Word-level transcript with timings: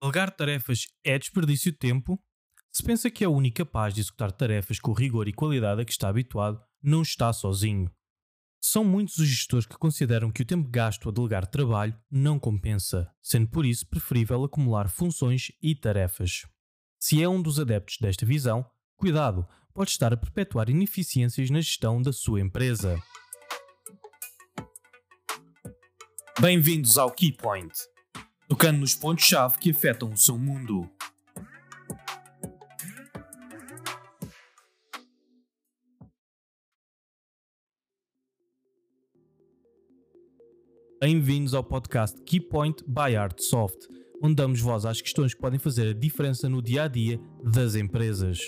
Delegar 0.00 0.30
tarefas 0.30 0.86
é 1.02 1.18
desperdício 1.18 1.72
de 1.72 1.78
tempo? 1.78 2.22
Se 2.70 2.84
pensa 2.84 3.10
que 3.10 3.24
é 3.24 3.28
o 3.28 3.32
único 3.32 3.56
capaz 3.56 3.92
de 3.92 4.00
executar 4.00 4.30
tarefas 4.30 4.78
com 4.78 4.92
o 4.92 4.94
rigor 4.94 5.26
e 5.26 5.32
qualidade 5.32 5.82
a 5.82 5.84
que 5.84 5.90
está 5.90 6.08
habituado, 6.08 6.62
não 6.80 7.02
está 7.02 7.32
sozinho. 7.32 7.90
São 8.60 8.84
muitos 8.84 9.18
os 9.18 9.26
gestores 9.26 9.66
que 9.66 9.76
consideram 9.76 10.30
que 10.30 10.42
o 10.42 10.44
tempo 10.44 10.68
gasto 10.68 11.08
a 11.08 11.12
delegar 11.12 11.46
trabalho 11.48 11.98
não 12.08 12.38
compensa, 12.38 13.10
sendo 13.20 13.48
por 13.48 13.66
isso 13.66 13.88
preferível 13.88 14.44
acumular 14.44 14.88
funções 14.88 15.50
e 15.60 15.74
tarefas. 15.74 16.42
Se 17.00 17.20
é 17.20 17.28
um 17.28 17.42
dos 17.42 17.58
adeptos 17.58 17.96
desta 18.00 18.24
visão, 18.24 18.64
cuidado, 18.96 19.48
pode 19.74 19.90
estar 19.90 20.12
a 20.12 20.16
perpetuar 20.16 20.70
ineficiências 20.70 21.50
na 21.50 21.60
gestão 21.60 22.00
da 22.00 22.12
sua 22.12 22.40
empresa. 22.40 23.02
Bem-vindos 26.40 26.96
ao 26.98 27.10
Keypoint 27.10 27.74
tocando 28.48 28.78
nos 28.78 28.94
pontos-chave 28.94 29.58
que 29.58 29.70
afetam 29.70 30.10
o 30.10 30.16
seu 30.16 30.38
mundo. 30.38 30.88
Bem-vindos 40.98 41.54
ao 41.54 41.62
podcast 41.62 42.20
Keypoint 42.22 42.82
by 42.88 43.14
Artsoft, 43.16 43.86
onde 44.20 44.34
damos 44.34 44.60
voz 44.60 44.84
às 44.84 45.00
questões 45.00 45.34
que 45.34 45.40
podem 45.40 45.58
fazer 45.58 45.90
a 45.90 45.92
diferença 45.92 46.48
no 46.48 46.62
dia 46.62 46.84
a 46.84 46.88
dia 46.88 47.20
das 47.44 47.74
empresas. 47.74 48.38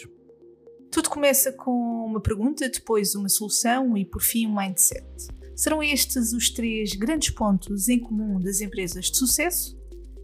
Tudo 0.90 1.10
começa 1.10 1.52
com 1.52 2.06
uma 2.06 2.20
pergunta, 2.20 2.68
depois 2.68 3.14
uma 3.14 3.28
solução 3.28 3.96
e 3.96 4.04
por 4.04 4.22
fim 4.22 4.46
um 4.46 4.56
mindset. 4.56 5.04
Serão 5.54 5.82
estes 5.82 6.32
os 6.32 6.50
três 6.50 6.94
grandes 6.94 7.30
pontos 7.30 7.88
em 7.88 8.00
comum 8.00 8.40
das 8.40 8.60
empresas 8.60 9.10
de 9.10 9.16
sucesso? 9.18 9.79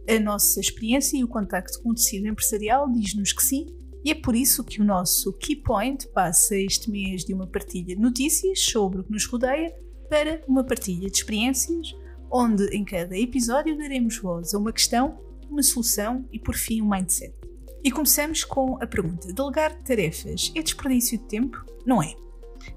A 0.09 0.21
nossa 0.21 0.61
experiência 0.61 1.17
e 1.17 1.25
o 1.25 1.29
contacto 1.29 1.83
com 1.83 1.91
o 1.91 1.95
tecido 1.95 2.29
empresarial 2.29 2.89
diz-nos 2.93 3.33
que 3.33 3.43
sim, 3.43 3.67
e 4.05 4.11
é 4.13 4.15
por 4.15 4.37
isso 4.37 4.63
que 4.63 4.81
o 4.81 4.85
nosso 4.85 5.33
Key 5.33 5.57
Point 5.57 6.07
passa 6.09 6.57
este 6.57 6.89
mês 6.89 7.25
de 7.25 7.35
uma 7.35 7.47
partilha 7.47 7.97
de 7.97 8.01
notícias 8.01 8.61
sobre 8.61 9.01
o 9.01 9.05
que 9.05 9.11
nos 9.11 9.27
rodeia 9.27 9.75
para 10.09 10.41
uma 10.47 10.63
partilha 10.63 11.11
de 11.11 11.17
experiências, 11.17 11.93
onde 12.31 12.65
em 12.67 12.85
cada 12.85 13.19
episódio 13.19 13.77
daremos 13.77 14.19
voz 14.19 14.55
a 14.55 14.59
uma 14.59 14.73
questão, 14.73 15.19
uma 15.51 15.63
solução 15.63 16.25
e 16.33 16.39
por 16.39 16.55
fim 16.55 16.81
um 16.81 16.89
mindset. 16.89 17.35
E 17.83 17.91
começamos 17.91 18.45
com 18.45 18.81
a 18.81 18.87
pergunta: 18.87 19.33
delegar 19.33 19.77
tarefas 19.83 20.53
é 20.55 20.63
desperdício 20.63 21.19
de 21.19 21.25
tempo? 21.25 21.65
Não 21.85 22.01
é. 22.01 22.15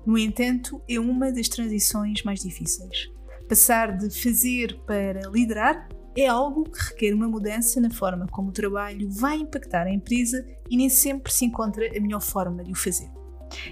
No 0.04 0.18
entanto, 0.18 0.82
é 0.90 1.00
uma 1.00 1.32
das 1.32 1.48
transições 1.48 2.24
mais 2.24 2.40
difíceis. 2.40 3.12
Passar 3.48 3.96
de 3.96 4.10
fazer 4.10 4.80
para 4.88 5.30
liderar 5.30 5.90
é 6.16 6.28
algo 6.28 6.64
que 6.64 6.80
requer 6.80 7.14
uma 7.14 7.28
mudança 7.28 7.80
na 7.80 7.90
forma 7.90 8.28
como 8.28 8.50
o 8.50 8.54
trabalho 8.54 9.10
vai 9.10 9.38
impactar 9.38 9.86
a 9.86 9.94
empresa 9.94 10.46
e 10.70 10.76
nem 10.76 10.90
sempre 10.90 11.32
se 11.32 11.46
encontra 11.46 11.86
a 11.88 12.02
melhor 12.02 12.22
forma 12.22 12.64
de 12.64 12.72
o 12.72 12.76
fazer. 12.76 13.10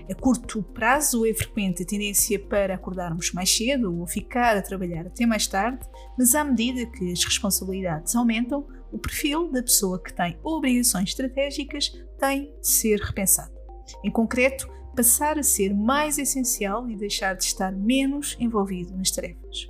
A 0.09 0.16
curto 0.16 0.63
prazo 0.63 1.25
é 1.25 1.33
frequente 1.33 1.83
a 1.83 1.85
tendência 1.85 2.39
para 2.39 2.73
acordarmos 2.73 3.31
mais 3.31 3.55
cedo 3.55 3.95
ou 3.95 4.08
ficar 4.08 4.58
a 4.58 4.61
trabalhar 4.61 5.05
até 5.05 5.25
mais 5.25 5.45
tarde, 5.45 5.85
mas 6.17 6.33
à 6.33 6.43
medida 6.43 6.85
que 6.85 7.11
as 7.11 7.23
responsabilidades 7.23 8.15
aumentam, 8.15 8.65
o 8.91 8.97
perfil 8.97 9.52
da 9.52 9.61
pessoa 9.61 10.02
que 10.02 10.13
tem 10.13 10.39
obrigações 10.43 11.09
estratégicas 11.09 11.91
tem 12.19 12.52
de 12.59 12.67
ser 12.67 12.99
repensado. 12.99 13.53
Em 14.03 14.09
concreto, 14.09 14.67
passar 14.95 15.38
a 15.38 15.43
ser 15.43 15.75
mais 15.75 16.17
essencial 16.17 16.89
e 16.89 16.95
deixar 16.95 17.35
de 17.35 17.43
estar 17.43 17.71
menos 17.71 18.35
envolvido 18.39 18.97
nas 18.97 19.11
tarefas 19.11 19.67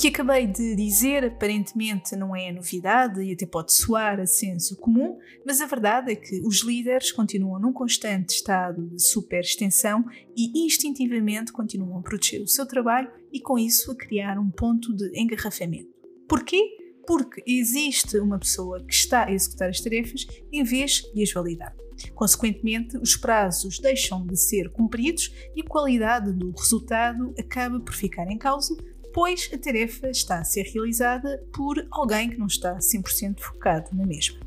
que 0.00 0.08
acabei 0.08 0.46
de 0.46 0.74
dizer 0.76 1.26
aparentemente 1.26 2.16
não 2.16 2.34
é 2.34 2.50
novidade 2.50 3.20
e 3.20 3.34
até 3.34 3.44
pode 3.44 3.70
soar 3.74 4.18
a 4.18 4.24
senso 4.24 4.74
comum, 4.78 5.18
mas 5.44 5.60
a 5.60 5.66
verdade 5.66 6.12
é 6.12 6.16
que 6.16 6.40
os 6.40 6.62
líderes 6.62 7.12
continuam 7.12 7.60
num 7.60 7.70
constante 7.70 8.30
estado 8.30 8.88
de 8.88 9.06
superextensão 9.06 10.02
e 10.34 10.64
instintivamente 10.64 11.52
continuam 11.52 11.98
a 11.98 12.02
proteger 12.02 12.40
o 12.40 12.48
seu 12.48 12.66
trabalho 12.66 13.10
e 13.30 13.40
com 13.40 13.58
isso 13.58 13.92
a 13.92 13.94
criar 13.94 14.38
um 14.38 14.50
ponto 14.50 14.90
de 14.96 15.20
engarrafamento. 15.20 15.90
Porquê? 16.26 16.78
Porque 17.06 17.42
existe 17.46 18.18
uma 18.20 18.38
pessoa 18.38 18.82
que 18.82 18.94
está 18.94 19.26
a 19.26 19.32
executar 19.32 19.68
as 19.68 19.82
tarefas 19.82 20.26
em 20.50 20.64
vez 20.64 21.02
de 21.14 21.22
as 21.22 21.30
validar. 21.30 21.76
Consequentemente, 22.14 22.96
os 22.96 23.16
prazos 23.16 23.78
deixam 23.78 24.26
de 24.26 24.40
ser 24.40 24.70
cumpridos 24.70 25.30
e 25.54 25.60
a 25.60 25.68
qualidade 25.68 26.32
do 26.32 26.52
resultado 26.52 27.34
acaba 27.38 27.78
por 27.80 27.92
ficar 27.92 28.30
em 28.30 28.38
causa 28.38 28.74
pois 29.12 29.50
a 29.52 29.58
tarefa 29.58 30.10
está 30.10 30.38
a 30.38 30.44
ser 30.44 30.62
realizada 30.62 31.42
por 31.52 31.86
alguém 31.90 32.30
que 32.30 32.38
não 32.38 32.46
está 32.46 32.76
100% 32.76 33.40
focado 33.40 33.90
na 33.92 34.06
mesma. 34.06 34.40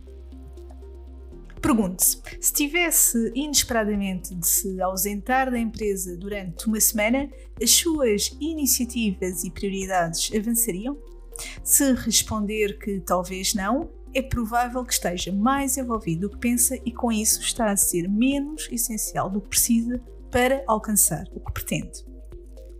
Pergunte-se: 1.61 2.21
se 2.41 2.53
tivesse 2.53 3.31
inesperadamente 3.33 4.35
de 4.35 4.45
se 4.45 4.81
ausentar 4.81 5.49
da 5.49 5.57
empresa 5.57 6.17
durante 6.17 6.67
uma 6.67 6.79
semana, 6.79 7.29
as 7.61 7.71
suas 7.71 8.35
iniciativas 8.41 9.45
e 9.45 9.49
prioridades 9.49 10.29
avançariam? 10.35 10.97
Se 11.63 11.93
responder 11.93 12.77
que 12.77 12.99
talvez 12.99 13.53
não, 13.53 13.89
é 14.13 14.21
provável 14.21 14.83
que 14.83 14.93
esteja 14.93 15.31
mais 15.31 15.77
envolvido 15.77 16.27
do 16.27 16.33
que 16.33 16.37
pensa 16.37 16.77
e 16.85 16.91
com 16.91 17.11
isso 17.11 17.41
está 17.41 17.71
a 17.71 17.77
ser 17.77 18.07
menos 18.07 18.67
essencial 18.69 19.29
do 19.29 19.41
que 19.41 19.47
precisa 19.47 19.99
para 20.29 20.63
alcançar 20.67 21.23
o 21.33 21.39
que 21.39 21.53
pretende. 21.53 22.12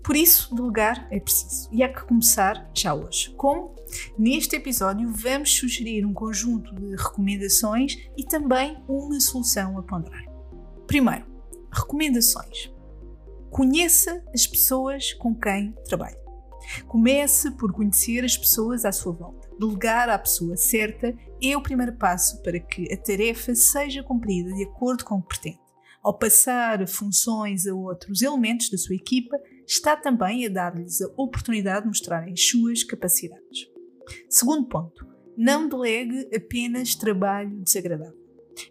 Por 0.04 0.18
isso, 0.18 0.54
delegar 0.54 1.08
é 1.10 1.20
preciso 1.20 1.70
e 1.72 1.82
há 1.82 1.88
que 1.88 2.04
começar 2.04 2.70
já 2.76 2.94
hoje. 2.94 3.34
Como? 3.38 3.74
Neste 4.18 4.58
episódio, 4.58 5.08
vamos 5.10 5.56
sugerir 5.56 6.06
um 6.06 6.14
conjunto 6.14 6.76
de 6.76 6.96
recomendações 6.96 7.96
e 8.18 8.26
também 8.26 8.84
uma 8.88 9.20
solução 9.22 9.78
a 9.78 9.84
ponderar. 9.84 10.26
Primeiro, 10.86 11.26
recomendações. 11.72 12.70
Conheça 13.50 14.22
as 14.34 14.46
pessoas 14.46 15.14
com 15.14 15.34
quem 15.34 15.74
trabalha. 15.88 16.18
Comece 16.88 17.52
por 17.52 17.72
conhecer 17.72 18.26
as 18.26 18.36
pessoas 18.36 18.84
à 18.84 18.92
sua 18.92 19.14
volta. 19.14 19.50
Delegar 19.58 20.10
à 20.10 20.18
pessoa 20.18 20.58
certa 20.58 21.16
é 21.42 21.56
o 21.56 21.62
primeiro 21.62 21.94
passo 21.94 22.42
para 22.42 22.60
que 22.60 22.92
a 22.92 22.98
tarefa 22.98 23.56
seja 23.56 24.04
cumprida 24.04 24.52
de 24.54 24.64
acordo 24.64 25.06
com 25.06 25.16
o 25.16 25.22
que 25.22 25.28
pretende. 25.28 25.64
Ao 26.02 26.18
passar 26.18 26.86
funções 26.88 27.66
a 27.66 27.74
outros 27.74 28.22
elementos 28.22 28.70
da 28.70 28.78
sua 28.78 28.96
equipa, 28.96 29.38
está 29.68 29.96
também 29.96 30.46
a 30.46 30.50
dar-lhes 30.50 31.02
a 31.02 31.08
oportunidade 31.18 31.82
de 31.82 31.88
mostrarem 31.88 32.34
as 32.34 32.42
suas 32.46 32.84
capacidades. 32.84 33.68
Segundo 34.30 34.68
ponto, 34.68 35.06
não 35.38 35.68
delegue 35.68 36.30
apenas 36.36 36.96
trabalho 36.96 37.62
desagradável. 37.62 38.22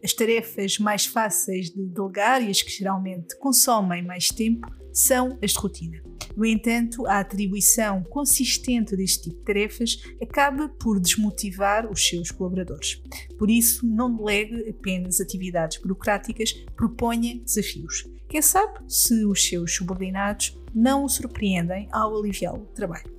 As 0.03 0.13
tarefas 0.13 0.79
mais 0.79 1.07
fáceis 1.07 1.71
de 1.71 1.85
delegar 1.87 2.43
e 2.43 2.51
as 2.51 2.63
que 2.63 2.71
geralmente 2.71 3.37
consomem 3.39 4.05
mais 4.05 4.29
tempo 4.29 4.69
são 4.93 5.39
as 5.43 5.53
de 5.53 5.59
rotina. 5.59 6.03
No 6.37 6.47
entanto, 6.47 7.07
a 7.07 7.21
atribuição 7.21 8.03
consistente 8.05 8.97
deste 8.97 9.25
tipo 9.25 9.39
de 9.39 9.45
tarefas 9.45 10.03
acaba 10.23 10.69
por 10.69 10.99
desmotivar 10.99 11.91
os 11.91 12.07
seus 12.07 12.31
colaboradores. 12.31 13.03
Por 13.39 13.51
isso, 13.51 13.87
não 13.87 14.15
delegue 14.15 14.69
apenas 14.69 15.21
atividades 15.21 15.79
burocráticas, 15.79 16.53
proponha 16.75 17.39
desafios. 17.41 18.07
Quem 18.33 18.41
sabe 18.41 18.79
se 18.89 19.27
os 19.27 19.47
seus 19.47 19.75
subordinados 19.75 20.59
não 20.75 21.05
o 21.05 21.09
surpreendem 21.09 21.87
ao 21.93 22.17
aliviar 22.17 22.55
o 22.55 22.65
trabalho. 22.75 23.13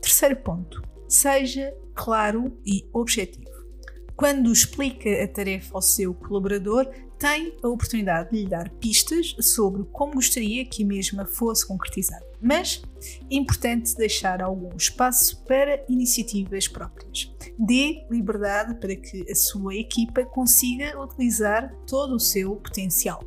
Terceiro 0.00 0.36
ponto: 0.36 0.82
seja 1.06 1.76
claro 1.94 2.56
e 2.64 2.82
objetivo. 2.90 3.46
Quando 4.16 4.50
explica 4.50 5.22
a 5.22 5.28
tarefa 5.28 5.74
ao 5.74 5.82
seu 5.82 6.14
colaborador, 6.14 6.88
tem 7.18 7.58
a 7.62 7.68
oportunidade 7.68 8.30
de 8.30 8.44
lhe 8.44 8.48
dar 8.48 8.70
pistas 8.70 9.36
sobre 9.38 9.84
como 9.92 10.14
gostaria 10.14 10.64
que 10.64 10.82
a 10.82 10.86
mesma 10.86 11.26
fosse 11.26 11.68
concretizada. 11.68 12.24
Mas 12.40 12.82
é 13.30 13.34
importante 13.34 13.94
deixar 13.96 14.40
algum 14.40 14.74
espaço 14.74 15.44
para 15.44 15.84
iniciativas 15.90 16.66
próprias. 16.66 17.30
Dê 17.58 18.02
liberdade 18.10 18.76
para 18.80 18.96
que 18.96 19.30
a 19.30 19.34
sua 19.34 19.74
equipa 19.74 20.24
consiga 20.24 20.98
utilizar 20.98 21.70
todo 21.86 22.14
o 22.14 22.20
seu 22.20 22.56
potencial. 22.56 23.22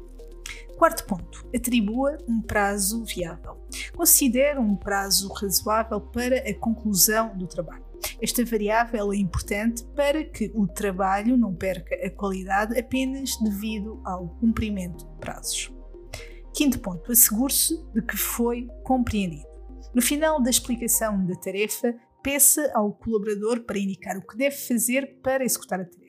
Quarto 0.81 1.06
ponto: 1.06 1.48
atribua 1.56 2.18
um 2.28 2.42
prazo 2.42 3.06
viável. 3.06 3.56
Considere 3.95 4.57
um 4.57 4.75
prazo 4.75 5.31
razoável 5.31 6.01
para 6.01 6.38
a 6.38 6.56
conclusão 6.56 7.38
do 7.38 7.45
trabalho. 7.45 7.86
Esta 8.19 8.44
variável 8.44 9.13
é 9.13 9.18
importante 9.18 9.86
para 9.95 10.24
que 10.24 10.51
o 10.56 10.66
trabalho 10.66 11.38
não 11.38 11.54
perca 11.54 11.94
a 12.04 12.10
qualidade 12.10 12.80
apenas 12.80 13.38
devido 13.44 14.01
ao 14.04 14.30
cumprimento 14.39 15.07
de 15.07 15.19
prazos. 15.19 15.72
Quinto 16.51 16.80
ponto: 16.80 17.12
assegure-se 17.12 17.77
de 17.94 18.01
que 18.01 18.18
foi 18.18 18.68
compreendido. 18.84 19.45
No 19.94 20.01
final 20.01 20.42
da 20.42 20.50
explicação 20.50 21.24
da 21.27 21.36
tarefa, 21.36 21.94
peça 22.24 22.72
ao 22.74 22.92
colaborador 22.92 23.66
para 23.66 23.77
indicar 23.77 24.18
o 24.18 24.25
que 24.25 24.36
deve 24.36 24.56
fazer 24.56 25.19
para 25.22 25.45
executar 25.45 25.80
a 25.80 25.86
tarefa. 25.86 26.00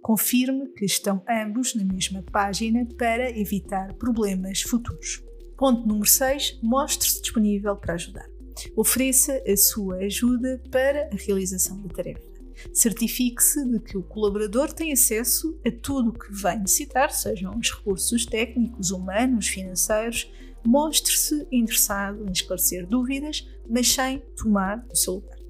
Confirme 0.00 0.68
que 0.68 0.84
estão 0.84 1.22
ambos 1.28 1.74
na 1.74 1.84
mesma 1.84 2.22
página 2.22 2.86
para 2.96 3.30
evitar 3.38 3.94
problemas 3.94 4.62
futuros. 4.62 5.22
Ponto 5.56 5.86
número 5.86 6.08
6. 6.08 6.60
Mostre-se 6.62 7.22
disponível 7.22 7.76
para 7.76 7.94
ajudar. 7.94 8.28
Ofereça 8.76 9.42
a 9.46 9.56
sua 9.56 9.96
ajuda 9.98 10.62
para 10.70 11.08
a 11.12 11.16
realização 11.16 11.80
da 11.82 11.94
tarefa. 11.94 12.32
Certifique-se 12.72 13.64
de 13.64 13.80
que 13.80 13.96
o 13.96 14.02
colaborador 14.02 14.72
tem 14.72 14.92
acesso 14.92 15.58
a 15.66 15.70
tudo 15.70 16.10
o 16.10 16.18
que 16.18 16.32
vai 16.32 16.58
necessitar, 16.58 17.10
sejam 17.10 17.58
os 17.58 17.70
recursos 17.70 18.26
técnicos, 18.26 18.90
humanos, 18.90 19.48
financeiros. 19.48 20.30
Mostre-se 20.64 21.46
interessado 21.50 22.24
em 22.26 22.30
esclarecer 22.30 22.86
dúvidas, 22.86 23.48
mas 23.68 23.88
sem 23.88 24.20
tomar 24.36 24.86
o 24.92 24.96
seu 24.96 25.14
lugar. 25.14 25.41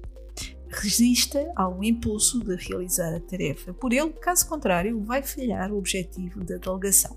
Resista 0.75 1.51
ao 1.55 1.83
impulso 1.83 2.43
de 2.43 2.55
realizar 2.55 3.13
a 3.13 3.19
tarefa 3.19 3.73
por 3.73 3.93
ele, 3.93 4.09
caso 4.13 4.47
contrário, 4.47 4.99
vai 5.03 5.21
falhar 5.21 5.71
o 5.71 5.77
objetivo 5.77 6.43
da 6.43 6.57
delegação. 6.57 7.15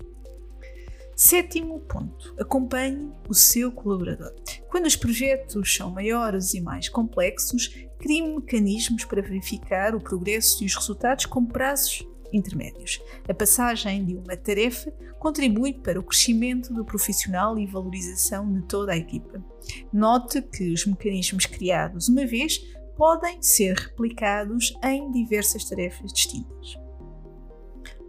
Sétimo 1.15 1.79
ponto: 1.79 2.35
acompanhe 2.39 3.11
o 3.27 3.33
seu 3.33 3.71
colaborador. 3.71 4.31
Quando 4.69 4.85
os 4.85 4.95
projetos 4.95 5.73
são 5.73 5.89
maiores 5.89 6.53
e 6.53 6.61
mais 6.61 6.87
complexos, 6.87 7.75
crie 7.97 8.21
mecanismos 8.21 9.03
para 9.05 9.23
verificar 9.23 9.95
o 9.95 9.99
progresso 9.99 10.63
e 10.63 10.67
os 10.67 10.75
resultados 10.75 11.25
com 11.25 11.43
prazos 11.43 12.07
intermédios. 12.31 13.01
A 13.27 13.33
passagem 13.33 14.05
de 14.05 14.15
uma 14.15 14.37
tarefa 14.37 14.91
contribui 15.17 15.73
para 15.73 15.99
o 15.99 16.03
crescimento 16.03 16.71
do 16.73 16.85
profissional 16.85 17.57
e 17.57 17.65
valorização 17.65 18.53
de 18.53 18.61
toda 18.67 18.91
a 18.91 18.97
equipa. 18.97 19.43
Note 19.91 20.41
que 20.41 20.71
os 20.71 20.85
mecanismos 20.85 21.45
criados 21.45 22.07
uma 22.07 22.25
vez 22.25 22.61
podem 22.97 23.41
ser 23.41 23.75
replicados 23.75 24.73
em 24.83 25.11
diversas 25.11 25.63
tarefas 25.63 26.11
distintas. 26.11 26.75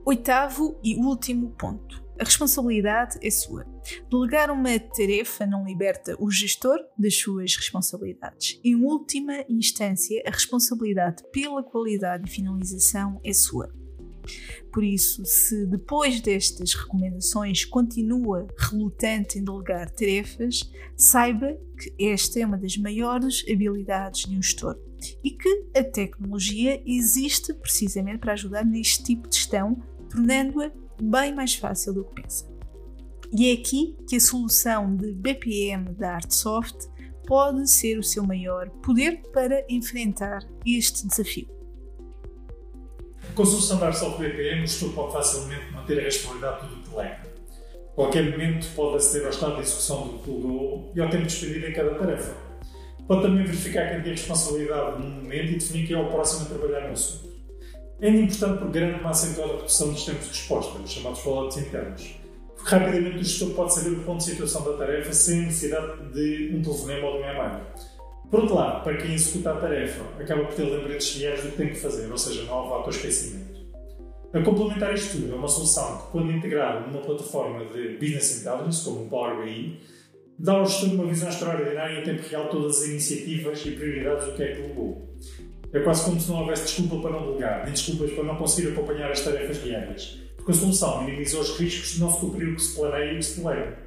Oitavo 0.05 0.81
e 0.83 0.97
último 0.97 1.51
ponto 1.51 2.09
a 2.21 2.25
responsabilidade 2.25 3.17
é 3.23 3.31
sua. 3.31 3.65
Delegar 4.11 4.51
uma 4.51 4.77
tarefa 4.79 5.47
não 5.47 5.65
liberta 5.65 6.17
o 6.19 6.29
gestor 6.29 6.79
das 6.99 7.17
suas 7.17 7.55
responsabilidades. 7.55 8.61
Em 8.65 8.75
última 8.75 9.45
instância, 9.49 10.21
a 10.27 10.31
responsabilidade 10.31 11.23
pela 11.33 11.63
qualidade 11.63 12.29
e 12.29 12.31
finalização 12.31 13.21
é 13.25 13.33
sua. 13.33 13.73
Por 14.73 14.85
isso, 14.85 15.25
se 15.25 15.67
depois 15.67 16.21
destas 16.21 16.75
recomendações 16.75 17.65
continua 17.65 18.47
relutante 18.57 19.39
em 19.39 19.45
delegar 19.45 19.91
tarefas, 19.91 20.71
saiba 20.97 21.59
que 21.79 21.95
esta 21.99 22.41
é 22.41 22.47
uma 22.47 22.59
das 22.59 22.77
maiores 22.77 23.45
habilidades 23.51 24.29
de 24.29 24.37
um 24.37 24.43
gestor 24.43 24.79
e 25.23 25.31
que 25.31 25.67
a 25.77 25.83
tecnologia 25.85 26.83
existe 26.85 27.55
precisamente 27.55 28.19
para 28.19 28.33
ajudar 28.33 28.65
neste 28.65 29.03
tipo 29.05 29.29
de 29.29 29.37
gestão, 29.37 29.81
tornando-a 30.11 30.71
bem 31.01 31.35
mais 31.35 31.55
fácil 31.55 31.95
do 31.95 32.05
que 32.05 32.23
pensa. 32.23 32.47
E 33.33 33.51
é 33.51 33.53
aqui 33.53 33.97
que 34.09 34.17
a 34.17 34.21
solução 34.21 34.97
de 34.97 35.13
BPM 35.13 35.93
da 35.95 36.15
Artsoft 36.15 36.89
pode 37.27 37.71
ser 37.71 37.99
o 37.99 38.03
seu 38.03 38.25
maior 38.25 38.71
poder 38.81 39.21
para 39.33 39.65
enfrentar 39.69 40.49
este 40.65 41.07
desafio. 41.07 41.58
Com 43.39 43.45
a 43.45 43.47
solução 43.47 43.79
da 43.79 43.87
Artsoft 43.87 44.19
BPM, 44.19 44.65
o 44.65 44.67
gestor 44.67 44.91
pode 44.95 45.13
facilmente 45.13 45.71
manter 45.71 46.01
a 46.01 46.03
responsabilidade 46.03 46.67
do 46.67 46.75
que 46.75 46.91
delega. 46.91 47.21
A 47.73 47.95
qualquer 47.95 48.33
momento 48.33 48.67
pode 48.75 48.97
aceder 48.97 49.27
ao 49.27 49.33
estado 49.33 49.55
de 49.55 49.61
execução 49.61 50.09
do 50.09 50.19
delegou 50.25 50.93
e 50.93 51.01
ao 51.01 51.09
tempo 51.09 51.23
despedido 51.23 51.67
em 51.69 51.73
cada 51.73 51.95
tarefa. 51.95 52.35
Pode 53.07 53.23
também 53.23 53.45
verificar 53.45 53.91
quem 53.91 54.03
tem 54.03 54.11
responsabilidade 54.11 55.01
no 55.01 55.09
momento 55.09 55.53
e 55.53 55.55
definir 55.55 55.87
quem 55.87 55.95
é 55.95 56.01
o 56.01 56.11
próximo 56.11 56.47
a 56.47 56.49
trabalhar 56.49 56.89
no 56.89 56.95
assunto. 56.95 57.33
É 58.01 58.09
importante 58.09 58.59
por 58.59 58.71
grande 58.73 58.99
uma 58.99 59.11
acentuada 59.11 59.53
redução 59.53 59.93
dos 59.93 60.05
tempos 60.05 60.25
de 60.25 60.31
resposta, 60.31 60.77
os 60.77 60.91
chamados 60.91 61.21
follow-ups 61.21 61.59
internos. 61.59 62.17
Porque 62.57 62.71
rapidamente 62.75 63.19
o 63.19 63.23
gestor 63.23 63.51
pode 63.51 63.73
saber 63.73 63.91
o 63.91 64.03
ponto 64.03 64.19
de 64.19 64.25
situação 64.33 64.65
da 64.65 64.73
tarefa 64.73 65.13
sem 65.13 65.43
necessidade 65.43 66.13
de 66.13 66.57
um 66.57 66.61
telefonema 66.61 67.07
ou 67.07 67.13
de 67.13 67.23
um 67.23 67.31
e-mail. 67.31 67.61
Por 68.31 68.41
outro 68.41 68.57
lado, 68.57 68.85
para 68.85 68.97
quem 68.99 69.15
executa 69.15 69.53
a 69.53 69.57
tarefa, 69.57 70.05
acaba 70.21 70.45
por 70.45 70.55
ter 70.55 70.65
lembretes 70.65 71.15
diários 71.15 71.45
do 71.45 71.51
que 71.51 71.57
tem 71.57 71.69
que 71.69 71.77
fazer, 71.77 72.11
ou 72.11 72.19
seja, 72.19 72.45
não 72.45 72.55
há 72.55 72.77
autoesquecimento. 72.77 73.59
A 74.35 74.43
complementar 74.43 74.93
isto 74.93 75.17
tudo, 75.17 75.33
é 75.33 75.37
uma 75.37 75.49
solução 75.49 75.97
que, 75.97 76.13
quando 76.13 76.31
integrada 76.31 76.87
numa 76.87 77.01
plataforma 77.01 77.65
de 77.65 77.97
Business 77.97 78.41
Intelligence, 78.41 78.85
como 78.85 79.07
o 79.07 79.09
Power 79.09 79.43
BI, 79.43 79.81
dá 80.39 80.53
ao 80.53 80.67
gestor 80.67 80.91
uma 80.91 81.07
visão 81.07 81.31
extraordinária 81.31 82.01
em 82.01 82.05
tempo 82.05 82.29
real 82.29 82.51
todas 82.51 82.83
as 82.83 82.89
iniciativas 82.89 83.65
e 83.65 83.71
prioridades 83.71 84.27
do 84.27 84.33
que 84.35 84.43
é 84.43 84.55
que 84.55 84.61
levou. 84.61 85.09
É 85.73 85.81
quase 85.81 86.05
como 86.05 86.21
se 86.21 86.29
não 86.31 86.41
houvesse 86.41 86.65
desculpa 86.65 87.01
para 87.01 87.19
não 87.19 87.27
delegar, 87.29 87.65
nem 87.65 87.73
desculpas 87.73 88.13
para 88.13 88.25
não 88.25 88.37
conseguir 88.37 88.69
acompanhar 88.69 89.11
as 89.11 89.23
tarefas 89.23 89.63
diárias, 89.63 90.19
porque 90.37 90.53
a 90.53 90.55
solução 90.55 91.05
minimiza 91.05 91.39
os 91.39 91.59
riscos 91.59 91.95
de 91.95 92.01
não 92.01 92.13
se 92.13 92.21
cumprir 92.21 92.49
o 92.49 92.57
que 92.57 92.63
se 92.63 92.77
planeia 92.77 93.13
e 93.13 93.15
o 93.15 93.19
que 93.19 93.25
se 93.25 93.41
delega. 93.41 93.79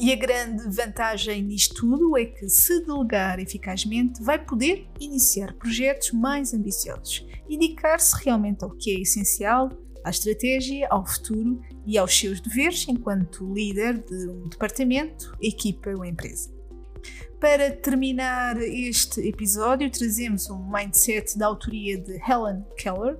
E 0.00 0.12
a 0.12 0.16
grande 0.16 0.74
vantagem 0.74 1.42
nisto 1.42 1.74
tudo 1.74 2.16
é 2.16 2.24
que, 2.24 2.48
se 2.48 2.86
delegar 2.86 3.38
eficazmente, 3.38 4.22
vai 4.22 4.42
poder 4.42 4.88
iniciar 4.98 5.52
projetos 5.52 6.12
mais 6.12 6.54
ambiciosos 6.54 7.26
dedicar-se 7.46 8.24
realmente 8.24 8.64
ao 8.64 8.70
que 8.70 8.96
é 8.96 9.00
essencial, 9.00 9.68
à 10.02 10.08
estratégia, 10.08 10.88
ao 10.90 11.04
futuro 11.04 11.60
e 11.84 11.98
aos 11.98 12.18
seus 12.18 12.40
deveres 12.40 12.88
enquanto 12.88 13.52
líder 13.52 14.02
de 14.02 14.28
um 14.28 14.48
departamento, 14.48 15.36
equipa 15.42 15.90
ou 15.90 16.04
empresa. 16.04 16.50
Para 17.38 17.70
terminar 17.70 18.56
este 18.60 19.20
episódio, 19.28 19.90
trazemos 19.90 20.48
um 20.48 20.70
mindset 20.70 21.36
da 21.36 21.46
autoria 21.46 21.98
de 21.98 22.12
Helen 22.12 22.64
Keller, 22.78 23.18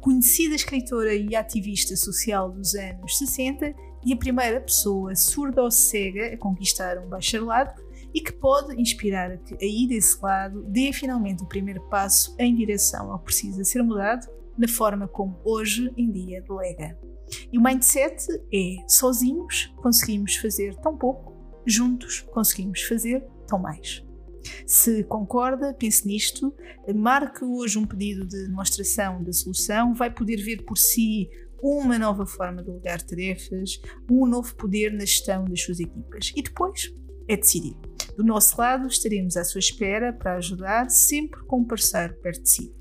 conhecida 0.00 0.54
escritora 0.54 1.14
e 1.14 1.34
ativista 1.34 1.96
social 1.96 2.50
dos 2.50 2.74
anos 2.74 3.18
60 3.18 3.74
e 4.04 4.12
a 4.12 4.16
primeira 4.16 4.60
pessoa 4.60 5.14
surda 5.14 5.62
ou 5.62 5.70
cega 5.70 6.34
a 6.34 6.36
conquistar 6.36 6.98
um 6.98 7.08
bacharelado 7.08 7.82
e 8.14 8.20
que 8.20 8.32
pode 8.32 8.80
inspirar 8.80 9.32
a 9.32 9.36
que 9.38 9.56
aí 9.64 9.86
desse 9.86 10.20
lado 10.22 10.62
dê 10.64 10.92
finalmente 10.92 11.42
o 11.42 11.48
primeiro 11.48 11.80
passo 11.88 12.34
em 12.38 12.54
direção 12.54 13.10
ao 13.10 13.18
que 13.18 13.26
precisa 13.26 13.64
ser 13.64 13.82
mudado 13.82 14.26
na 14.56 14.68
forma 14.68 15.08
como 15.08 15.40
hoje 15.44 15.90
em 15.96 16.10
dia 16.10 16.42
delega. 16.42 16.98
E 17.50 17.58
o 17.58 17.62
mindset 17.62 18.26
é 18.52 18.76
sozinhos 18.86 19.72
conseguimos 19.76 20.36
fazer 20.36 20.74
tão 20.76 20.96
pouco, 20.96 21.34
juntos 21.64 22.20
conseguimos 22.32 22.82
fazer 22.82 23.26
tão 23.46 23.58
mais. 23.58 24.04
Se 24.66 25.04
concorda, 25.04 25.72
pense 25.72 26.06
nisto, 26.06 26.54
marque 26.94 27.44
hoje 27.44 27.78
um 27.78 27.86
pedido 27.86 28.26
de 28.26 28.46
demonstração 28.48 29.22
da 29.22 29.32
solução, 29.32 29.94
vai 29.94 30.10
poder 30.10 30.36
ver 30.36 30.64
por 30.64 30.76
si 30.76 31.30
uma 31.62 31.98
nova 31.98 32.26
forma 32.26 32.62
de 32.62 32.68
delegar 32.68 33.00
tarefas, 33.00 33.80
um 34.10 34.26
novo 34.26 34.54
poder 34.56 34.92
na 34.92 35.00
gestão 35.00 35.44
das 35.44 35.62
suas 35.62 35.78
equipas. 35.78 36.32
E 36.34 36.42
depois 36.42 36.92
é 37.28 37.36
decidir. 37.36 37.76
Do 38.16 38.24
nosso 38.24 38.60
lado, 38.60 38.88
estaremos 38.88 39.36
à 39.36 39.44
sua 39.44 39.60
espera 39.60 40.12
para 40.12 40.34
ajudar, 40.34 40.90
sempre 40.90 41.40
com 41.44 41.60
um 41.60 41.64
parceiro 41.64 42.14
perto 42.20 42.42
de 42.42 42.50
si. 42.50 42.74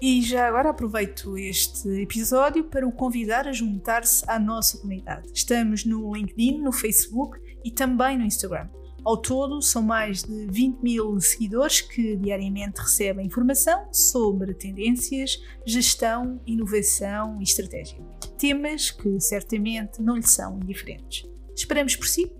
E 0.00 0.20
já 0.20 0.48
agora 0.48 0.70
aproveito 0.70 1.38
este 1.38 1.88
episódio 2.02 2.64
para 2.64 2.86
o 2.86 2.90
convidar 2.90 3.46
a 3.46 3.52
juntar-se 3.52 4.24
à 4.28 4.36
nossa 4.36 4.78
comunidade. 4.78 5.30
Estamos 5.32 5.84
no 5.84 6.12
LinkedIn, 6.12 6.60
no 6.60 6.72
Facebook 6.72 7.38
e 7.64 7.70
também 7.70 8.18
no 8.18 8.24
Instagram. 8.24 8.68
Ao 9.04 9.16
todo, 9.16 9.60
são 9.60 9.82
mais 9.82 10.22
de 10.22 10.46
20 10.46 10.80
mil 10.80 11.20
seguidores 11.20 11.80
que 11.80 12.16
diariamente 12.16 12.80
recebem 12.80 13.26
informação 13.26 13.92
sobre 13.92 14.54
tendências, 14.54 15.42
gestão, 15.66 16.40
inovação 16.46 17.36
e 17.40 17.42
estratégia. 17.42 17.98
Temas 18.38 18.92
que 18.92 19.18
certamente 19.18 20.00
não 20.00 20.16
lhe 20.16 20.26
são 20.26 20.56
indiferentes. 20.62 21.28
Esperamos 21.54 21.96
por 21.96 22.06
si? 22.06 22.32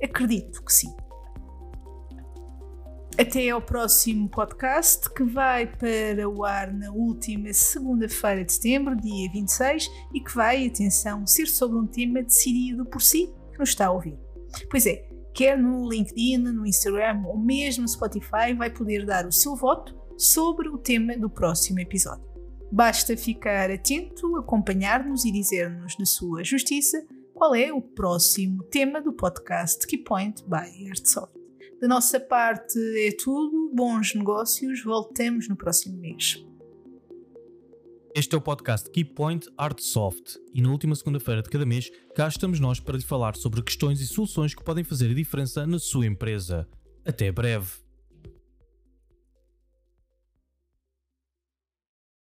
Acredito 0.00 0.62
que 0.64 0.72
sim. 0.72 0.94
Até 3.18 3.50
ao 3.50 3.62
próximo 3.62 4.28
podcast 4.28 5.10
que 5.10 5.24
vai 5.24 5.66
para 5.66 6.28
o 6.28 6.44
ar 6.44 6.72
na 6.72 6.92
última 6.92 7.52
segunda-feira 7.52 8.44
de 8.44 8.52
setembro, 8.52 8.96
dia 8.96 9.30
26, 9.32 9.90
e 10.12 10.20
que 10.20 10.34
vai, 10.34 10.66
atenção, 10.66 11.26
ser 11.26 11.46
sobre 11.46 11.78
um 11.78 11.86
tema 11.86 12.22
decidido 12.22 12.84
por 12.84 13.02
si 13.02 13.32
que 13.52 13.58
nos 13.58 13.70
está 13.70 13.86
a 13.86 13.92
ouvir. 13.92 14.18
Pois 14.68 14.86
é, 14.86 15.13
quer 15.34 15.58
no 15.58 15.88
LinkedIn, 15.88 16.38
no 16.38 16.64
Instagram 16.64 17.24
ou 17.26 17.36
mesmo 17.36 17.82
no 17.82 17.88
Spotify, 17.88 18.54
vai 18.56 18.70
poder 18.70 19.04
dar 19.04 19.26
o 19.26 19.32
seu 19.32 19.56
voto 19.56 19.94
sobre 20.16 20.68
o 20.68 20.78
tema 20.78 21.16
do 21.18 21.28
próximo 21.28 21.80
episódio. 21.80 22.24
Basta 22.70 23.16
ficar 23.16 23.70
atento, 23.70 24.36
acompanhar-nos 24.36 25.24
e 25.24 25.32
dizer-nos 25.32 25.96
de 25.96 26.06
sua 26.06 26.42
justiça 26.44 27.04
qual 27.34 27.54
é 27.54 27.72
o 27.72 27.82
próximo 27.82 28.62
tema 28.64 29.02
do 29.02 29.12
podcast 29.12 29.84
Keypoint 29.86 30.44
by 30.44 30.88
Artsoft. 30.88 31.34
Da 31.80 31.88
nossa 31.88 32.20
parte 32.20 32.78
é 33.06 33.10
tudo, 33.22 33.70
bons 33.74 34.14
negócios, 34.14 34.82
voltamos 34.84 35.48
no 35.48 35.56
próximo 35.56 35.98
mês. 35.98 36.44
Este 38.16 38.36
é 38.36 38.38
o 38.38 38.40
podcast 38.40 38.88
Keypoint 38.90 39.48
Artsoft 39.58 40.38
e 40.54 40.62
na 40.62 40.70
última 40.70 40.94
segunda-feira 40.94 41.42
de 41.42 41.50
cada 41.50 41.66
mês 41.66 41.90
cá 42.14 42.28
estamos 42.28 42.60
nós 42.60 42.78
para 42.78 42.96
lhe 42.96 43.02
falar 43.02 43.34
sobre 43.34 43.60
questões 43.60 44.00
e 44.00 44.06
soluções 44.06 44.54
que 44.54 44.62
podem 44.62 44.84
fazer 44.84 45.10
a 45.10 45.14
diferença 45.14 45.66
na 45.66 45.80
sua 45.80 46.06
empresa. 46.06 46.64
Até 47.04 47.32
breve! 47.32 47.83